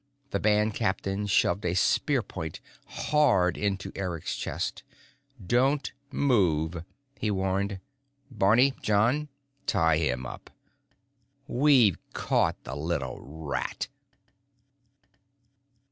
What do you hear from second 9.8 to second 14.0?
him up. We've caught the little rat!"